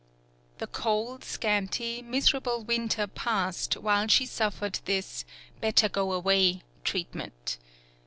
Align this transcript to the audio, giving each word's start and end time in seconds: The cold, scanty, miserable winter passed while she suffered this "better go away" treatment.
The 0.57 0.65
cold, 0.65 1.23
scanty, 1.23 2.01
miserable 2.01 2.63
winter 2.63 3.05
passed 3.05 3.77
while 3.77 4.07
she 4.07 4.25
suffered 4.25 4.79
this 4.85 5.25
"better 5.61 5.87
go 5.89 6.11
away" 6.13 6.63
treatment. 6.83 7.59